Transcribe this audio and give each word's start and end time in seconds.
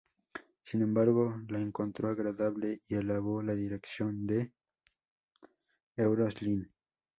Sin 0.63 0.81
embargo, 0.81 1.39
la 1.49 1.59
encontró 1.59 2.09
"agradable" 2.09 2.81
y 2.89 2.95
alabó 2.95 3.43
la 3.43 3.53
dirección 3.53 4.25
de 4.25 4.51
Euros 5.95 6.41
Lyn. 6.41 6.73